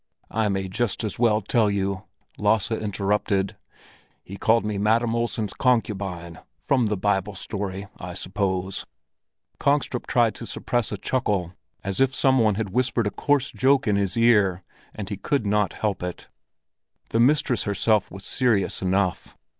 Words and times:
"I 0.31 0.49
may 0.49 0.67
just 0.67 1.03
as 1.03 1.19
well 1.19 1.41
tell 1.41 1.69
you," 1.69 2.05
Lasse 2.35 2.71
interrupted. 2.71 3.55
"He 4.23 4.35
called 4.35 4.65
me 4.65 4.79
Madam 4.79 5.13
Olsen's 5.13 5.53
concubine—from 5.53 6.87
the 6.87 6.97
Bible 6.97 7.35
story, 7.35 7.85
I 7.97 8.15
suppose." 8.15 8.87
Kongstrup 9.59 10.07
tried 10.07 10.33
to 10.33 10.47
suppress 10.47 10.91
a 10.91 10.97
chuckle, 10.97 11.53
as 11.83 11.99
if 11.99 12.15
some 12.15 12.39
one 12.39 12.55
had 12.55 12.69
whispered 12.71 13.05
a 13.05 13.11
coarse 13.11 13.51
joke 13.51 13.87
in 13.87 13.95
his 13.95 14.17
ear, 14.17 14.63
and 14.95 15.07
he 15.07 15.17
could 15.17 15.45
not 15.45 15.73
help 15.73 16.01
it. 16.01 16.29
The 17.11 17.19
mistress 17.19 17.65
herself 17.65 18.09
was 18.09 18.25
serious 18.25 18.81
enough. 18.81 19.37